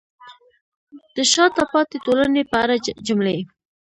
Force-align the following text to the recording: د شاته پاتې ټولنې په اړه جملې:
د 1.15 1.17
شاته 1.31 1.63
پاتې 1.71 1.97
ټولنې 2.05 2.43
په 2.51 2.55
اړه 2.63 2.75
جملې: 3.07 3.37